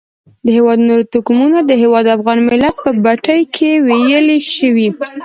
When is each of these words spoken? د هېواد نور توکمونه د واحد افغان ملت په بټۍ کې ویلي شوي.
د 0.45 0.47
هېواد 0.57 0.79
نور 0.89 1.01
توکمونه 1.11 1.57
د 1.63 1.71
واحد 1.93 2.07
افغان 2.17 2.39
ملت 2.49 2.75
په 2.83 2.91
بټۍ 3.03 3.41
کې 3.55 3.69
ویلي 3.87 4.39
شوي. 4.55 4.89